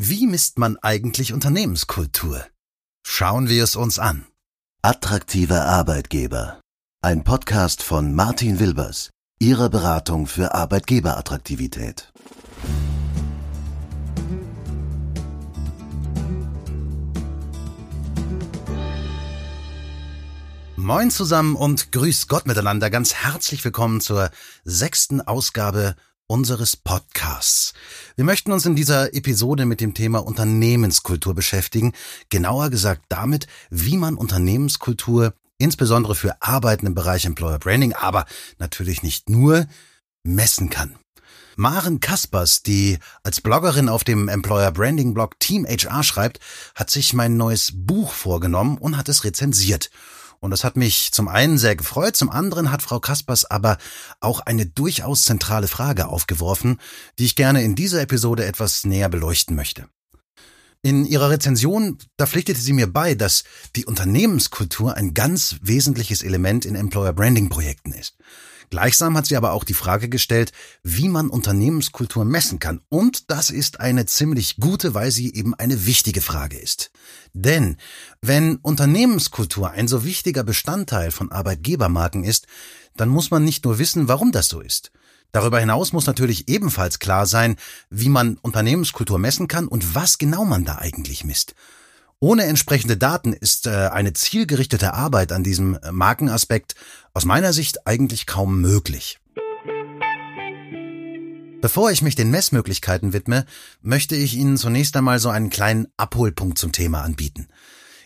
[0.00, 2.46] Wie misst man eigentlich Unternehmenskultur?
[3.04, 4.26] Schauen wir es uns an.
[4.80, 6.60] Attraktiver Arbeitgeber.
[7.02, 12.12] Ein Podcast von Martin Wilbers, Ihrer Beratung für Arbeitgeberattraktivität.
[20.76, 22.88] Moin zusammen und grüß Gott miteinander.
[22.88, 24.30] Ganz herzlich willkommen zur
[24.62, 25.96] sechsten Ausgabe
[26.28, 27.72] unseres Podcasts.
[28.14, 31.94] Wir möchten uns in dieser Episode mit dem Thema Unternehmenskultur beschäftigen,
[32.28, 38.26] genauer gesagt damit, wie man Unternehmenskultur insbesondere für Arbeiten im Bereich Employer Branding, aber
[38.58, 39.66] natürlich nicht nur,
[40.22, 40.96] messen kann.
[41.56, 46.38] Maren Kaspers, die als Bloggerin auf dem Employer Branding Blog Team HR schreibt,
[46.74, 49.90] hat sich mein neues Buch vorgenommen und hat es rezensiert.
[50.40, 53.78] Und das hat mich zum einen sehr gefreut, zum anderen hat Frau Kaspers aber
[54.20, 56.78] auch eine durchaus zentrale Frage aufgeworfen,
[57.18, 59.88] die ich gerne in dieser Episode etwas näher beleuchten möchte.
[60.82, 63.42] In ihrer Rezension, da pflichtete sie mir bei, dass
[63.74, 68.16] die Unternehmenskultur ein ganz wesentliches Element in Employer Branding Projekten ist.
[68.70, 70.52] Gleichsam hat sie aber auch die Frage gestellt,
[70.82, 72.80] wie man Unternehmenskultur messen kann.
[72.88, 76.90] Und das ist eine ziemlich gute, weil sie eben eine wichtige Frage ist.
[77.32, 77.76] Denn
[78.20, 82.46] wenn Unternehmenskultur ein so wichtiger Bestandteil von Arbeitgebermarken ist,
[82.96, 84.90] dann muss man nicht nur wissen, warum das so ist.
[85.32, 87.56] Darüber hinaus muss natürlich ebenfalls klar sein,
[87.90, 91.54] wie man Unternehmenskultur messen kann und was genau man da eigentlich misst.
[92.20, 96.74] Ohne entsprechende Daten ist äh, eine zielgerichtete Arbeit an diesem äh, Markenaspekt
[97.14, 99.20] aus meiner Sicht eigentlich kaum möglich.
[101.60, 103.46] Bevor ich mich den Messmöglichkeiten widme,
[103.82, 107.48] möchte ich Ihnen zunächst einmal so einen kleinen Abholpunkt zum Thema anbieten.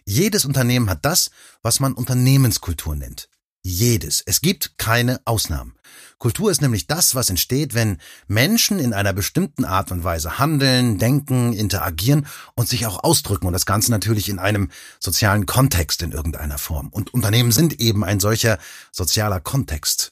[0.04, 1.30] Jedes Unternehmen hat das,
[1.62, 3.28] was man Unternehmenskultur nennt.
[3.64, 4.22] Jedes.
[4.26, 5.74] Es gibt keine Ausnahmen.
[6.18, 10.98] Kultur ist nämlich das, was entsteht, wenn Menschen in einer bestimmten Art und Weise handeln,
[10.98, 16.10] denken, interagieren und sich auch ausdrücken und das Ganze natürlich in einem sozialen Kontext in
[16.10, 16.88] irgendeiner Form.
[16.88, 18.58] Und Unternehmen sind eben ein solcher
[18.90, 20.10] sozialer Kontext.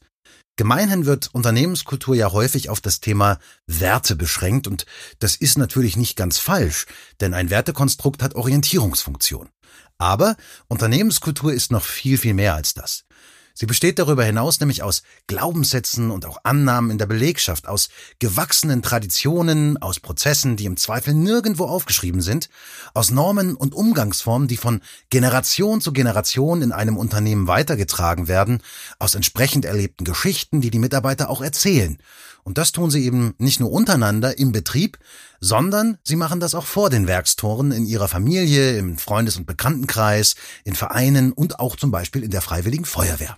[0.57, 4.87] Gemeinhin wird Unternehmenskultur ja häufig auf das Thema Werte beschränkt und
[5.19, 6.87] das ist natürlich nicht ganz falsch,
[7.21, 9.49] denn ein Wertekonstrukt hat Orientierungsfunktion.
[9.99, 10.37] Aber
[10.69, 13.05] Unternehmenskultur ist noch viel, viel mehr als das.
[13.61, 18.81] Sie besteht darüber hinaus nämlich aus Glaubenssätzen und auch Annahmen in der Belegschaft, aus gewachsenen
[18.81, 22.49] Traditionen, aus Prozessen, die im Zweifel nirgendwo aufgeschrieben sind,
[22.95, 28.63] aus Normen und Umgangsformen, die von Generation zu Generation in einem Unternehmen weitergetragen werden,
[28.99, 31.99] aus entsprechend erlebten Geschichten, die die Mitarbeiter auch erzählen.
[32.43, 34.97] Und das tun sie eben nicht nur untereinander im Betrieb,
[35.39, 40.35] sondern sie machen das auch vor den Werkstoren in ihrer Familie, im Freundes- und Bekanntenkreis,
[40.65, 43.37] in Vereinen und auch zum Beispiel in der Freiwilligen Feuerwehr.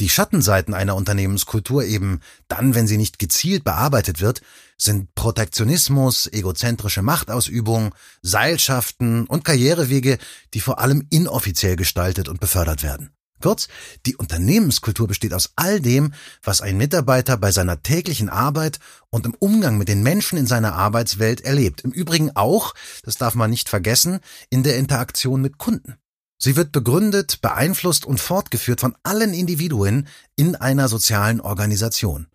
[0.00, 4.42] Die Schattenseiten einer Unternehmenskultur eben dann, wenn sie nicht gezielt bearbeitet wird,
[4.76, 10.18] sind Protektionismus, egozentrische Machtausübung, Seilschaften und Karrierewege,
[10.54, 13.10] die vor allem inoffiziell gestaltet und befördert werden.
[13.40, 13.68] Kurz,
[14.06, 18.78] die Unternehmenskultur besteht aus all dem, was ein Mitarbeiter bei seiner täglichen Arbeit
[19.10, 21.82] und im Umgang mit den Menschen in seiner Arbeitswelt erlebt.
[21.82, 24.20] Im Übrigen auch, das darf man nicht vergessen,
[24.50, 25.96] in der Interaktion mit Kunden.
[26.40, 30.06] Sie wird begründet, beeinflusst und fortgeführt von allen Individuen
[30.36, 32.28] in einer sozialen Organisation.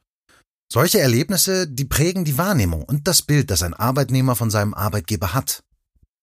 [0.72, 5.34] Solche Erlebnisse, die prägen die Wahrnehmung und das Bild, das ein Arbeitnehmer von seinem Arbeitgeber
[5.34, 5.64] hat.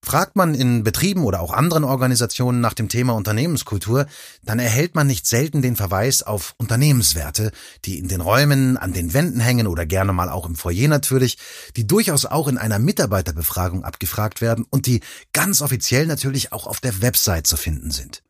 [0.03, 4.06] Fragt man in Betrieben oder auch anderen Organisationen nach dem Thema Unternehmenskultur,
[4.43, 7.53] dann erhält man nicht selten den Verweis auf Unternehmenswerte,
[7.84, 11.37] die in den Räumen, an den Wänden hängen oder gerne mal auch im Foyer natürlich,
[11.77, 15.00] die durchaus auch in einer Mitarbeiterbefragung abgefragt werden und die
[15.34, 18.22] ganz offiziell natürlich auch auf der Website zu finden sind.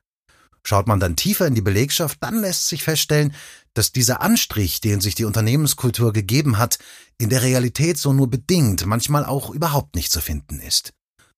[0.64, 3.32] Schaut man dann tiefer in die Belegschaft, dann lässt sich feststellen,
[3.74, 6.78] dass dieser Anstrich, den sich die Unternehmenskultur gegeben hat,
[7.16, 10.92] in der Realität so nur bedingt, manchmal auch überhaupt nicht zu finden ist.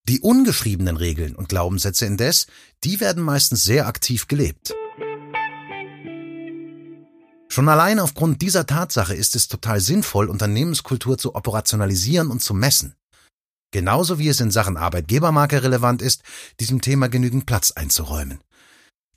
[0.08, 2.48] Die ungeschriebenen Regeln und Glaubenssätze indes,
[2.82, 4.74] die werden meistens sehr aktiv gelebt.
[7.48, 12.96] Schon allein aufgrund dieser Tatsache ist es total sinnvoll, Unternehmenskultur zu operationalisieren und zu messen.
[13.70, 16.22] Genauso wie es in Sachen Arbeitgebermarke relevant ist,
[16.58, 18.40] diesem Thema genügend Platz einzuräumen.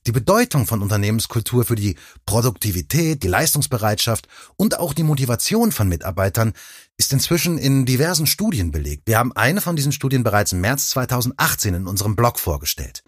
[0.07, 1.95] Die Bedeutung von Unternehmenskultur für die
[2.27, 6.53] Produktivität, die Leistungsbereitschaft und auch die Motivation von Mitarbeitern
[6.97, 9.03] ist inzwischen in diversen Studien belegt.
[9.05, 13.03] Wir haben eine von diesen Studien bereits im März 2018 in unserem Blog vorgestellt.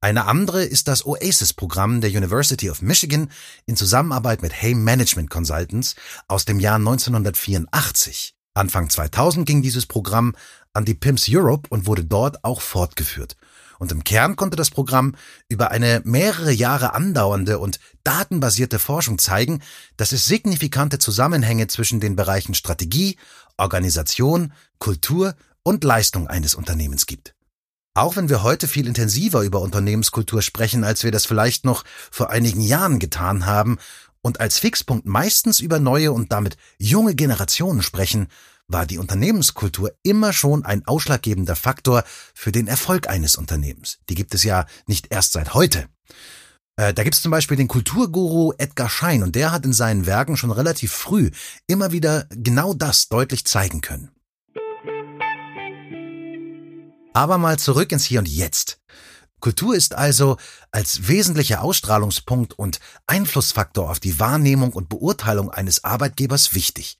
[0.00, 3.30] Eine andere ist das OASIS-Programm der University of Michigan
[3.66, 5.96] in Zusammenarbeit mit Hay Management Consultants
[6.28, 8.34] aus dem Jahr 1984.
[8.54, 10.34] Anfang 2000 ging dieses Programm
[10.72, 13.36] an die PIMS Europe und wurde dort auch fortgeführt.
[13.78, 15.14] Und im Kern konnte das Programm
[15.48, 19.62] über eine mehrere Jahre andauernde und datenbasierte Forschung zeigen,
[19.96, 23.16] dass es signifikante Zusammenhänge zwischen den Bereichen Strategie,
[23.56, 27.34] Organisation, Kultur und Leistung eines Unternehmens gibt.
[27.94, 32.30] Auch wenn wir heute viel intensiver über Unternehmenskultur sprechen, als wir das vielleicht noch vor
[32.30, 33.78] einigen Jahren getan haben
[34.22, 38.28] und als Fixpunkt meistens über neue und damit junge Generationen sprechen,
[38.68, 42.04] war die Unternehmenskultur immer schon ein ausschlaggebender Faktor
[42.34, 43.98] für den Erfolg eines Unternehmens.
[44.08, 45.88] Die gibt es ja nicht erst seit heute.
[46.76, 50.06] Äh, da gibt es zum Beispiel den Kulturguru Edgar Schein und der hat in seinen
[50.06, 51.30] Werken schon relativ früh
[51.66, 54.10] immer wieder genau das deutlich zeigen können.
[57.14, 58.80] Aber mal zurück ins Hier und Jetzt.
[59.40, 60.36] Kultur ist also
[60.72, 66.98] als wesentlicher Ausstrahlungspunkt und Einflussfaktor auf die Wahrnehmung und Beurteilung eines Arbeitgebers wichtig.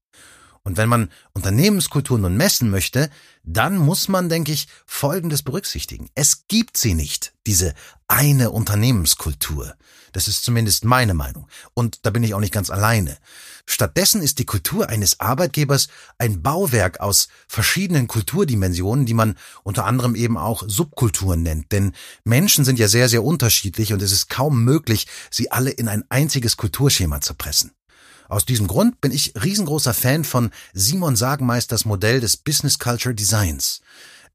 [0.68, 3.08] Und wenn man Unternehmenskultur nun messen möchte,
[3.42, 6.10] dann muss man, denke ich, Folgendes berücksichtigen.
[6.14, 7.72] Es gibt sie nicht, diese
[8.06, 9.74] eine Unternehmenskultur.
[10.12, 11.48] Das ist zumindest meine Meinung.
[11.72, 13.16] Und da bin ich auch nicht ganz alleine.
[13.64, 15.88] Stattdessen ist die Kultur eines Arbeitgebers
[16.18, 21.72] ein Bauwerk aus verschiedenen Kulturdimensionen, die man unter anderem eben auch Subkulturen nennt.
[21.72, 21.94] Denn
[22.24, 26.04] Menschen sind ja sehr, sehr unterschiedlich und es ist kaum möglich, sie alle in ein
[26.10, 27.72] einziges Kulturschema zu pressen.
[28.28, 33.80] Aus diesem Grund bin ich riesengroßer Fan von Simon Sagenmeisters Modell des Business Culture Designs.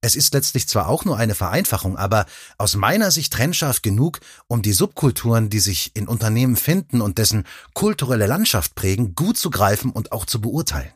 [0.01, 2.25] Es ist letztlich zwar auch nur eine Vereinfachung, aber
[2.57, 7.45] aus meiner Sicht trennscharf genug, um die Subkulturen, die sich in Unternehmen finden und dessen
[7.73, 10.91] kulturelle Landschaft prägen, gut zu greifen und auch zu beurteilen.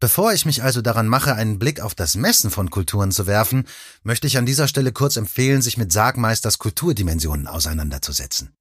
[0.00, 3.66] Bevor ich mich also daran mache, einen Blick auf das Messen von Kulturen zu werfen,
[4.02, 8.56] möchte ich an dieser Stelle kurz empfehlen, sich mit Sagmeisters Kulturdimensionen auseinanderzusetzen.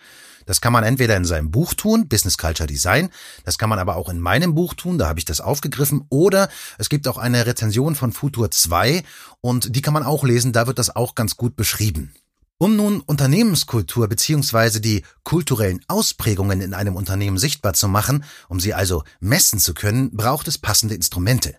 [0.49, 3.11] Das kann man entweder in seinem Buch tun, Business Culture Design,
[3.45, 6.49] das kann man aber auch in meinem Buch tun, da habe ich das aufgegriffen, oder
[6.79, 9.03] es gibt auch eine Rezension von Futur 2
[9.41, 12.15] und die kann man auch lesen, da wird das auch ganz gut beschrieben.
[12.57, 14.79] Um nun Unternehmenskultur bzw.
[14.79, 20.17] die kulturellen Ausprägungen in einem Unternehmen sichtbar zu machen, um sie also messen zu können,
[20.17, 21.57] braucht es passende Instrumente.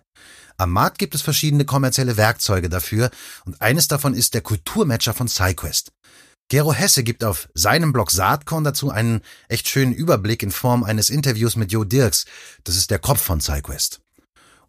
[0.57, 3.09] Am Markt gibt es verschiedene kommerzielle Werkzeuge dafür
[3.45, 5.93] und eines davon ist der Kulturmatcher von SciQuest.
[6.51, 11.09] Gero Hesse gibt auf seinem Blog Saatkorn dazu einen echt schönen Überblick in Form eines
[11.09, 12.25] Interviews mit Jo Dirks.
[12.65, 14.01] Das ist der Kopf von SciQuest.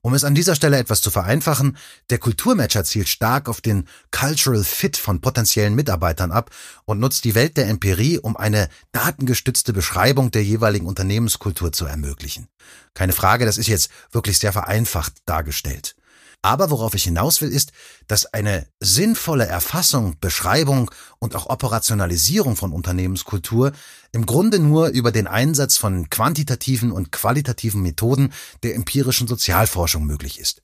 [0.00, 1.76] Um es an dieser Stelle etwas zu vereinfachen,
[2.08, 6.50] der Kulturmatcher zielt stark auf den Cultural Fit von potenziellen Mitarbeitern ab
[6.84, 12.46] und nutzt die Welt der Empirie, um eine datengestützte Beschreibung der jeweiligen Unternehmenskultur zu ermöglichen.
[12.94, 15.96] Keine Frage, das ist jetzt wirklich sehr vereinfacht dargestellt.
[16.42, 17.70] Aber worauf ich hinaus will, ist,
[18.08, 20.90] dass eine sinnvolle Erfassung, Beschreibung
[21.20, 23.70] und auch Operationalisierung von Unternehmenskultur
[24.10, 28.32] im Grunde nur über den Einsatz von quantitativen und qualitativen Methoden
[28.64, 30.62] der empirischen Sozialforschung möglich ist.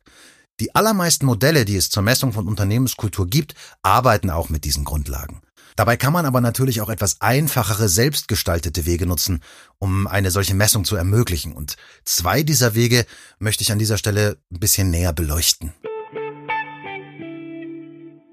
[0.60, 5.40] Die allermeisten Modelle, die es zur Messung von Unternehmenskultur gibt, arbeiten auch mit diesen Grundlagen.
[5.76, 9.40] Dabei kann man aber natürlich auch etwas einfachere, selbstgestaltete Wege nutzen,
[9.78, 11.52] um eine solche Messung zu ermöglichen.
[11.52, 13.06] Und zwei dieser Wege
[13.38, 15.72] möchte ich an dieser Stelle ein bisschen näher beleuchten.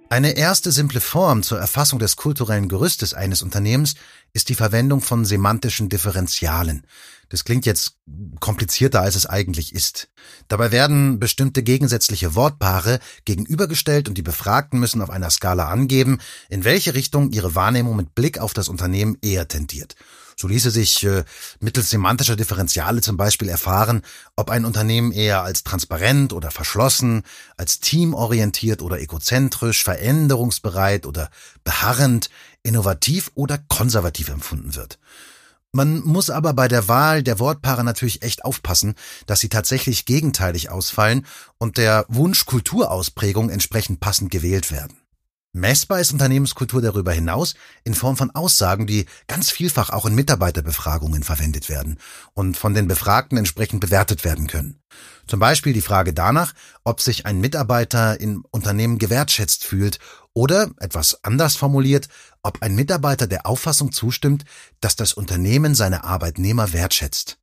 [0.10, 3.96] Eine erste simple Form zur Erfassung des kulturellen Gerüstes eines Unternehmens
[4.34, 6.88] ist die Verwendung von semantischen Differentialen.
[7.30, 7.98] Das klingt jetzt
[8.40, 10.10] komplizierter, als es eigentlich ist.
[10.48, 16.20] Dabei werden bestimmte gegensätzliche Wortpaare gegenübergestellt und die Befragten müssen auf einer Skala angeben,
[16.50, 19.96] in welche Richtung ihre Wahrnehmung mit Blick auf das Unternehmen eher tendiert.
[20.38, 21.24] So ließe sich äh,
[21.62, 24.02] mittels semantischer Differentiale zum Beispiel erfahren,
[24.36, 27.24] ob ein Unternehmen eher als transparent oder verschlossen,
[27.56, 31.30] als teamorientiert oder egozentrisch, veränderungsbereit oder
[31.64, 32.30] beharrend,
[32.64, 35.00] innovativ oder konservativ empfunden wird.
[35.76, 40.70] Man muss aber bei der Wahl der Wortpaare natürlich echt aufpassen, dass sie tatsächlich gegenteilig
[40.70, 41.26] ausfallen
[41.58, 44.96] und der Wunsch Kulturausprägung entsprechend passend gewählt werden.
[45.52, 51.24] Messbar ist Unternehmenskultur darüber hinaus in Form von Aussagen, die ganz vielfach auch in Mitarbeiterbefragungen
[51.24, 52.00] verwendet werden
[52.34, 54.82] und von den Befragten entsprechend bewertet werden können.
[55.28, 56.54] Zum Beispiel die Frage danach,
[56.86, 60.00] ob sich ein Mitarbeiter im Unternehmen gewertschätzt fühlt
[60.36, 62.10] oder, etwas anders formuliert,
[62.44, 64.44] ob ein Mitarbeiter der Auffassung zustimmt,
[64.82, 67.40] dass das Unternehmen seine Arbeitnehmer wertschätzt.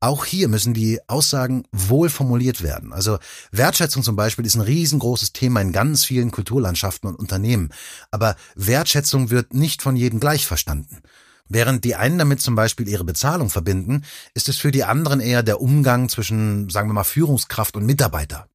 [0.00, 2.92] Auch hier müssen die Aussagen wohl formuliert werden.
[2.92, 3.18] Also
[3.50, 7.70] Wertschätzung zum Beispiel ist ein riesengroßes Thema in ganz vielen Kulturlandschaften und Unternehmen.
[8.12, 11.02] Aber Wertschätzung wird nicht von jedem gleich verstanden.
[11.48, 14.04] Während die einen damit zum Beispiel ihre Bezahlung verbinden,
[14.34, 18.46] ist es für die anderen eher der Umgang zwischen, sagen wir mal, Führungskraft und Mitarbeiter.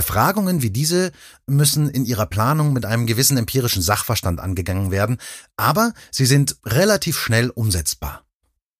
[0.00, 1.12] Befragungen wie diese
[1.46, 5.18] müssen in ihrer Planung mit einem gewissen empirischen Sachverstand angegangen werden,
[5.58, 8.24] aber sie sind relativ schnell umsetzbar.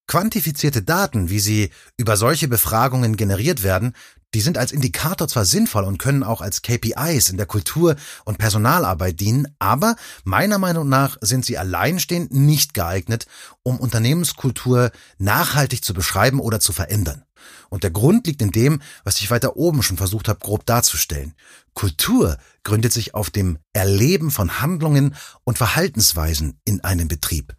[0.07, 3.93] Quantifizierte Daten, wie sie über solche Befragungen generiert werden,
[4.33, 8.39] Die sind als Indikator zwar sinnvoll und können auch als KPIs in der Kultur- und
[8.39, 13.27] Personalarbeit dienen, aber meiner Meinung nach sind sie alleinstehend nicht geeignet,
[13.65, 17.25] um Unternehmenskultur nachhaltig zu beschreiben oder zu verändern.
[17.69, 21.35] Und der Grund liegt in dem, was ich weiter oben schon versucht habe, grob darzustellen.
[21.75, 27.55] Kultur gründet sich auf dem Erleben von Handlungen und Verhaltensweisen in einem Betrieb.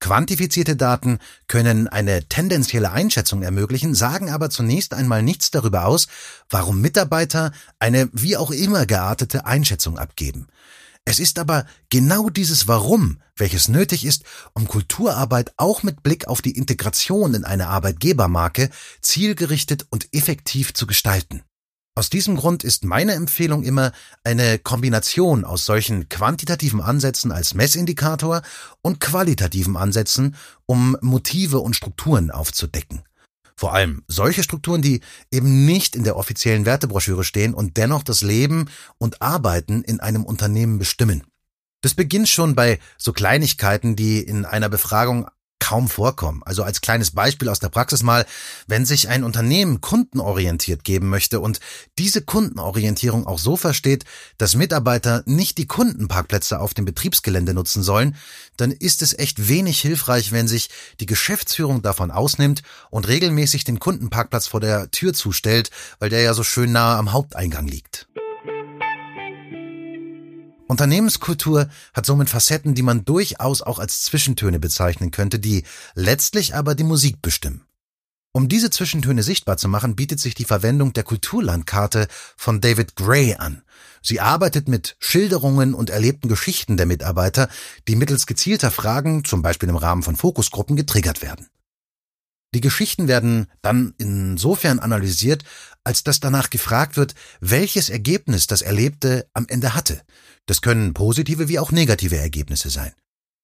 [0.00, 6.08] Quantifizierte Daten können eine tendenzielle Einschätzung ermöglichen, sagen aber zunächst einmal nichts darüber aus,
[6.48, 10.46] warum Mitarbeiter eine wie auch immer geartete Einschätzung abgeben.
[11.10, 14.22] Es ist aber genau dieses Warum, welches nötig ist,
[14.54, 18.70] um Kulturarbeit auch mit Blick auf die Integration in eine Arbeitgebermarke
[19.02, 21.42] zielgerichtet und effektiv zu gestalten.
[21.96, 23.90] Aus diesem Grund ist meine Empfehlung immer
[24.22, 28.42] eine Kombination aus solchen quantitativen Ansätzen als Messindikator
[28.80, 30.36] und qualitativen Ansätzen,
[30.66, 33.02] um Motive und Strukturen aufzudecken.
[33.60, 38.22] Vor allem solche Strukturen, die eben nicht in der offiziellen Wertebroschüre stehen und dennoch das
[38.22, 41.24] Leben und Arbeiten in einem Unternehmen bestimmen.
[41.82, 45.28] Das beginnt schon bei so Kleinigkeiten, die in einer Befragung
[45.70, 46.42] kaum vorkommen.
[46.44, 48.26] Also als kleines Beispiel aus der Praxis mal,
[48.66, 51.60] wenn sich ein Unternehmen kundenorientiert geben möchte und
[51.96, 54.04] diese Kundenorientierung auch so versteht,
[54.36, 58.16] dass Mitarbeiter nicht die Kundenparkplätze auf dem Betriebsgelände nutzen sollen,
[58.56, 63.78] dann ist es echt wenig hilfreich, wenn sich die Geschäftsführung davon ausnimmt und regelmäßig den
[63.78, 68.08] Kundenparkplatz vor der Tür zustellt, weil der ja so schön nahe am Haupteingang liegt.
[70.70, 76.76] Unternehmenskultur hat somit Facetten, die man durchaus auch als Zwischentöne bezeichnen könnte, die letztlich aber
[76.76, 77.64] die Musik bestimmen.
[78.32, 83.34] Um diese Zwischentöne sichtbar zu machen, bietet sich die Verwendung der Kulturlandkarte von David Gray
[83.34, 83.62] an.
[84.00, 87.48] Sie arbeitet mit Schilderungen und erlebten Geschichten der Mitarbeiter,
[87.88, 91.48] die mittels gezielter Fragen, zum Beispiel im Rahmen von Fokusgruppen, getriggert werden.
[92.54, 95.44] Die Geschichten werden dann insofern analysiert,
[95.84, 100.02] als dass danach gefragt wird, welches Ergebnis das Erlebte am Ende hatte.
[100.50, 102.92] Das können positive wie auch negative Ergebnisse sein.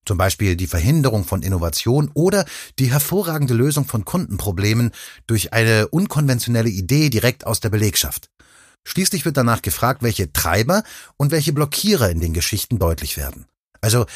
[0.04, 2.44] Zum Beispiel die Verhinderung von Innovation oder
[2.80, 4.90] die hervorragende Lösung von Kundenproblemen
[5.28, 8.28] durch eine unkonventionelle Idee direkt aus der Belegschaft.
[8.82, 10.82] Schließlich wird danach gefragt, welche Treiber
[11.16, 13.46] und welche Blockierer in den Geschichten deutlich werden.
[13.80, 14.06] Also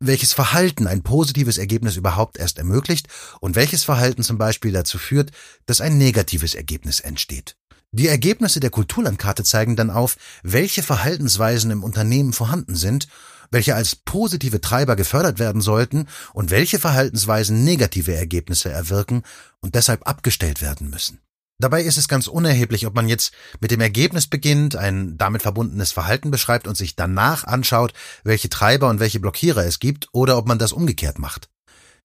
[0.00, 3.08] welches Verhalten ein positives Ergebnis überhaupt erst ermöglicht
[3.40, 5.32] und welches Verhalten zum Beispiel dazu führt,
[5.66, 7.57] dass ein negatives Ergebnis entsteht.
[7.92, 13.08] Die Ergebnisse der Kulturlandkarte zeigen dann auf, welche Verhaltensweisen im Unternehmen vorhanden sind,
[13.50, 19.22] welche als positive Treiber gefördert werden sollten und welche Verhaltensweisen negative Ergebnisse erwirken
[19.60, 21.20] und deshalb abgestellt werden müssen.
[21.60, 25.90] Dabei ist es ganz unerheblich, ob man jetzt mit dem Ergebnis beginnt, ein damit verbundenes
[25.90, 30.46] Verhalten beschreibt und sich danach anschaut, welche Treiber und welche Blockierer es gibt, oder ob
[30.46, 31.48] man das umgekehrt macht.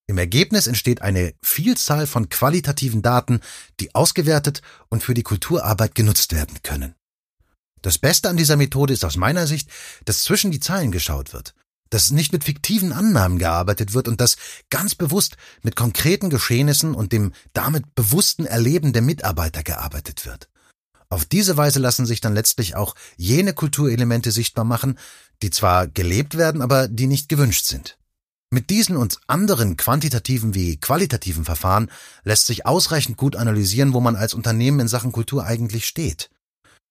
[0.07, 3.39] Im Ergebnis entsteht eine Vielzahl von qualitativen Daten,
[3.79, 6.95] die ausgewertet und für die Kulturarbeit genutzt werden können.
[7.81, 9.69] Das Beste an dieser Methode ist aus meiner Sicht,
[10.05, 11.53] dass zwischen die Zeilen geschaut wird,
[11.89, 14.38] dass nicht mit fiktiven Annahmen gearbeitet wird und dass
[14.69, 20.50] ganz bewusst mit konkreten Geschehnissen und dem damit bewussten Erleben der Mitarbeiter gearbeitet wird.
[21.10, 24.98] Auf diese Weise lassen sich dann letztlich auch jene Kulturelemente sichtbar machen,
[25.41, 27.98] die zwar gelebt werden, aber die nicht gewünscht sind.
[28.53, 31.89] Mit diesen und anderen quantitativen wie qualitativen Verfahren
[32.24, 36.29] lässt sich ausreichend gut analysieren, wo man als Unternehmen in Sachen Kultur eigentlich steht.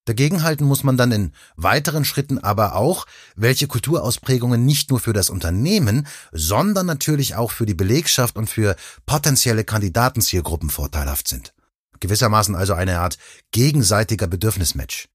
[0.07, 5.31] Dagegenhalten muss man dann in weiteren Schritten aber auch, welche Kulturausprägungen nicht nur für das
[5.31, 8.75] Unternehmen, sondern natürlich auch für die Belegschaft und für
[9.07, 11.55] potenzielle Kandidatenzielgruppen vorteilhaft sind.
[12.01, 13.19] Gewissermaßen also eine Art
[13.53, 15.07] gegenseitiger Bedürfnismatch.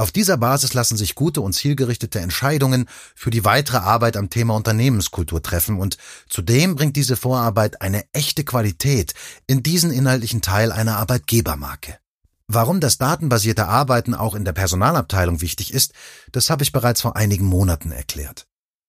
[0.00, 4.56] Auf dieser Basis lassen sich gute und zielgerichtete Entscheidungen für die weitere Arbeit am Thema
[4.56, 9.12] Unternehmenskultur treffen und zudem bringt diese Vorarbeit eine echte Qualität
[9.46, 11.98] in diesen inhaltlichen Teil einer Arbeitgebermarke.
[12.46, 15.92] Warum das datenbasierte Arbeiten auch in der Personalabteilung wichtig ist,
[16.32, 18.46] das habe ich bereits vor einigen Monaten erklärt.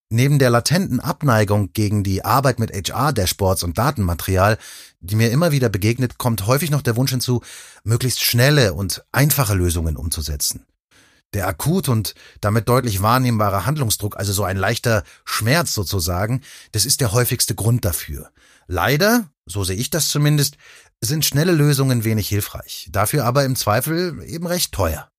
[0.09, 4.57] Neben der latenten Abneigung gegen die Arbeit mit HR-Dashboards und Datenmaterial,
[5.01, 7.41] die mir immer wieder begegnet, kommt häufig noch der Wunsch hinzu,
[7.83, 10.65] möglichst schnelle und einfache Lösungen umzusetzen.
[11.33, 16.41] Der akut und damit deutlich wahrnehmbare Handlungsdruck, also so ein leichter Schmerz sozusagen,
[16.73, 18.31] das ist der häufigste Grund dafür.
[18.67, 20.57] Leider, so sehe ich das zumindest,
[21.01, 25.09] sind schnelle Lösungen wenig hilfreich, dafür aber im Zweifel eben recht teuer.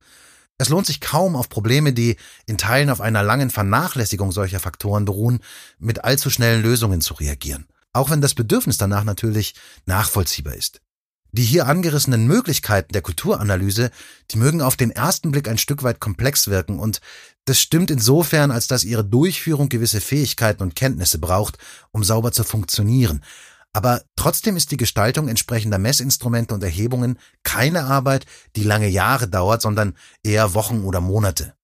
[0.59, 2.16] Es lohnt sich kaum auf Probleme, die
[2.47, 5.40] in Teilen auf einer langen Vernachlässigung solcher Faktoren beruhen,
[5.78, 9.54] mit allzu schnellen Lösungen zu reagieren, auch wenn das Bedürfnis danach natürlich
[9.87, 10.81] nachvollziehbar ist.
[11.35, 13.91] Die hier angerissenen Möglichkeiten der Kulturanalyse,
[14.31, 17.01] die mögen auf den ersten Blick ein Stück weit komplex wirken und
[17.47, 21.59] das stimmt insofern, als dass ihre Durchführung gewisse Fähigkeiten und Kenntnisse braucht,
[21.91, 23.25] um sauber zu funktionieren.
[23.73, 29.62] Aber trotzdem ist die Gestaltung entsprechender Messinstrumente und Erhebungen keine Arbeit, die lange Jahre dauert,
[29.62, 31.55] sondern eher Wochen oder Monate.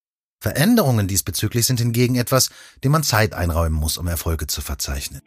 [0.40, 2.48] Veränderungen diesbezüglich sind hingegen etwas,
[2.82, 5.20] dem man Zeit einräumen muss, um Erfolge zu verzeichnen.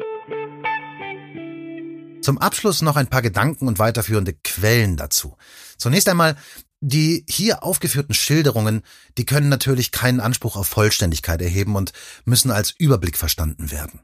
[2.22, 5.38] Zum Abschluss noch ein paar Gedanken und weiterführende Quellen dazu.
[5.78, 6.36] Zunächst einmal,
[6.80, 8.82] die hier aufgeführten Schilderungen,
[9.18, 11.94] die können natürlich keinen Anspruch auf Vollständigkeit erheben und
[12.26, 14.02] müssen als Überblick verstanden werden.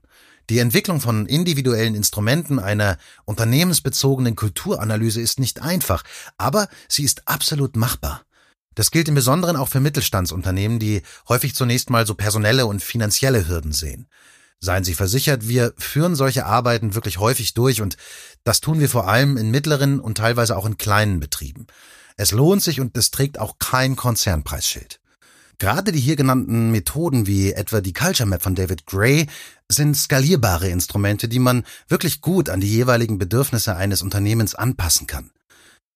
[0.49, 6.03] Die Entwicklung von individuellen Instrumenten einer unternehmensbezogenen Kulturanalyse ist nicht einfach,
[6.37, 8.21] aber sie ist absolut machbar.
[8.73, 13.47] Das gilt im Besonderen auch für Mittelstandsunternehmen, die häufig zunächst mal so personelle und finanzielle
[13.47, 14.07] Hürden sehen.
[14.59, 17.95] Seien Sie versichert, wir führen solche Arbeiten wirklich häufig durch und
[18.43, 21.67] das tun wir vor allem in mittleren und teilweise auch in kleinen Betrieben.
[22.15, 24.99] Es lohnt sich und es trägt auch kein Konzernpreisschild.
[25.59, 29.27] Gerade die hier genannten Methoden wie etwa die Culture Map von David Gray
[29.69, 35.31] sind skalierbare Instrumente, die man wirklich gut an die jeweiligen Bedürfnisse eines Unternehmens anpassen kann.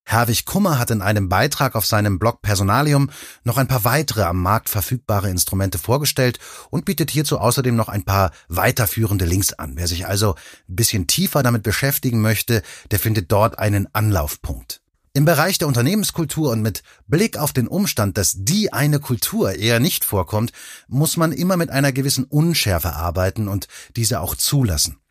[0.04, 3.10] Herwig Kummer hat in einem Beitrag auf seinem Blog Personalium
[3.44, 6.40] noch ein paar weitere am Markt verfügbare Instrumente vorgestellt
[6.70, 9.74] und bietet hierzu außerdem noch ein paar weiterführende Links an.
[9.76, 10.36] Wer sich also
[10.68, 14.82] ein bisschen tiefer damit beschäftigen möchte, der findet dort einen Anlaufpunkt.
[15.14, 19.82] Im Bereich der Unternehmenskultur und mit Blick auf den Umstand, dass die eine Kultur eher
[19.82, 20.54] nicht vorkommt,
[20.88, 23.68] muss man immer mit einer gewissen Unschärfe arbeiten und
[23.98, 25.02] diese auch zulassen.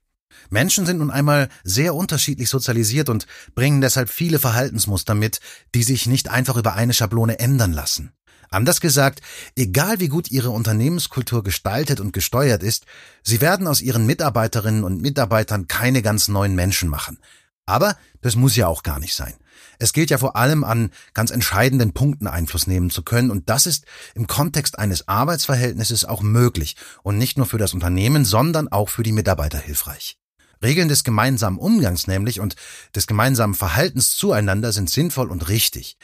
[0.49, 5.41] Menschen sind nun einmal sehr unterschiedlich sozialisiert und bringen deshalb viele Verhaltensmuster mit,
[5.75, 8.13] die sich nicht einfach über eine Schablone ändern lassen.
[8.53, 9.21] Anders gesagt,
[9.55, 12.85] egal wie gut Ihre Unternehmenskultur gestaltet und gesteuert ist,
[13.23, 17.19] Sie werden aus Ihren Mitarbeiterinnen und Mitarbeitern keine ganz neuen Menschen machen.
[17.67, 19.35] Aber das muss ja auch gar nicht sein.
[19.79, 23.67] Es gilt ja vor allem an ganz entscheidenden Punkten Einfluss nehmen zu können und das
[23.67, 28.89] ist im Kontext eines Arbeitsverhältnisses auch möglich und nicht nur für das Unternehmen, sondern auch
[28.89, 30.19] für die Mitarbeiter hilfreich.
[30.63, 32.57] Regeln des gemeinsamen Umgangs nämlich und
[32.95, 35.97] des gemeinsamen Verhaltens zueinander sind sinnvoll und richtig.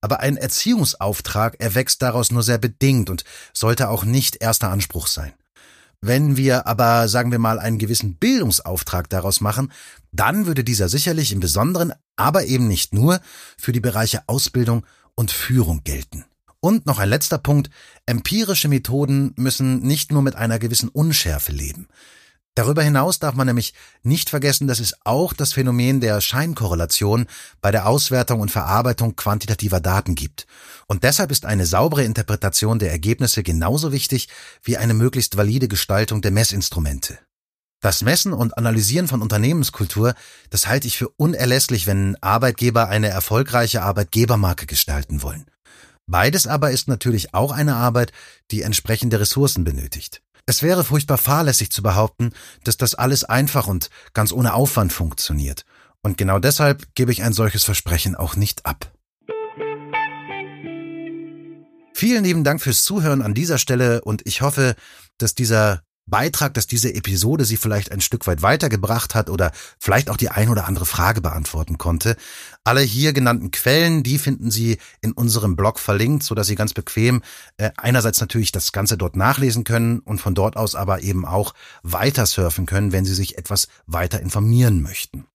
[0.00, 5.32] Aber ein Erziehungsauftrag erwächst daraus nur sehr bedingt und sollte auch nicht erster Anspruch sein.
[6.00, 9.70] Wenn wir aber, sagen wir mal, einen gewissen Bildungsauftrag daraus machen,
[10.12, 13.20] dann würde dieser sicherlich im Besonderen, aber eben nicht nur,
[13.58, 16.24] für die Bereiche Ausbildung und Führung gelten.
[16.60, 17.68] Und noch ein letzter Punkt,
[18.06, 21.86] empirische Methoden müssen nicht nur mit einer gewissen Unschärfe leben.
[22.56, 27.26] Darüber hinaus darf man nämlich nicht vergessen, dass es auch das Phänomen der Scheinkorrelation
[27.60, 30.46] bei der Auswertung und Verarbeitung quantitativer Daten gibt.
[30.86, 34.28] Und deshalb ist eine saubere Interpretation der Ergebnisse genauso wichtig
[34.62, 37.18] wie eine möglichst valide Gestaltung der Messinstrumente.
[37.80, 40.14] Das Messen und Analysieren von Unternehmenskultur,
[40.50, 45.46] das halte ich für unerlässlich, wenn Arbeitgeber eine erfolgreiche Arbeitgebermarke gestalten wollen.
[46.06, 48.12] Beides aber ist natürlich auch eine Arbeit,
[48.50, 50.20] die entsprechende Ressourcen benötigt.
[50.50, 52.32] Es wäre furchtbar fahrlässig zu behaupten,
[52.64, 55.64] dass das alles einfach und ganz ohne Aufwand funktioniert.
[56.02, 58.92] Und genau deshalb gebe ich ein solches Versprechen auch nicht ab.
[61.94, 64.74] Vielen lieben Dank fürs Zuhören an dieser Stelle und ich hoffe,
[65.18, 70.10] dass dieser Beitrag, dass diese Episode Sie vielleicht ein Stück weit weitergebracht hat oder vielleicht
[70.10, 72.16] auch die ein oder andere Frage beantworten konnte.
[72.64, 76.74] Alle hier genannten Quellen, die finden Sie in unserem Blog verlinkt, so dass Sie ganz
[76.74, 77.22] bequem
[77.56, 81.54] äh, einerseits natürlich das Ganze dort nachlesen können und von dort aus aber eben auch
[81.82, 85.29] weiter surfen können, wenn Sie sich etwas weiter informieren möchten.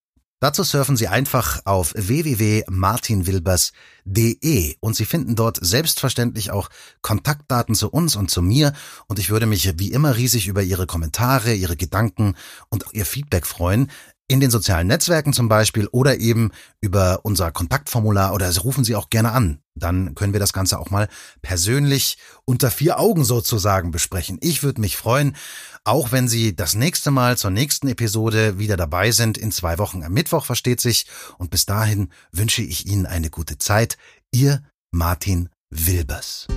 [0.46, 6.70] Dazu surfen Sie einfach auf www.martinwilbers.de und Sie finden dort selbstverständlich auch
[7.02, 8.74] Kontaktdaten zu uns und zu mir.
[9.08, 12.36] Und ich würde mich wie immer riesig über Ihre Kommentare, Ihre Gedanken
[12.70, 13.90] und Ihr Feedback freuen
[14.28, 19.10] in den sozialen Netzwerken zum Beispiel oder eben über unser Kontaktformular oder rufen Sie auch
[19.10, 19.60] gerne an.
[19.76, 21.10] Dann können wir das Ganze auch mal
[21.42, 24.38] persönlich unter vier Augen sozusagen besprechen.
[24.42, 25.36] Ich würde mich freuen,
[25.84, 29.38] auch wenn Sie das nächste Mal zur nächsten Episode wieder dabei sind.
[29.38, 31.06] In zwei Wochen am Mittwoch versteht sich.
[31.38, 33.98] Und bis dahin wünsche ich Ihnen eine gute Zeit.
[34.32, 36.48] Ihr Martin Wilbers.